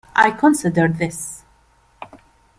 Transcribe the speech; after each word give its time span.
I 0.15 0.31
considered 0.31 0.97
this. 0.97 1.43